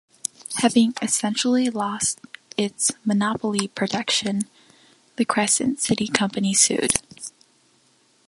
Having 0.61 0.95
essentially 0.99 1.69
lost 1.69 2.19
its 2.57 2.91
monopoly 3.05 3.67
protection, 3.67 4.49
the 5.17 5.25
Crescent 5.25 5.79
City 5.79 6.07
Company 6.07 6.55
sued. 6.55 6.93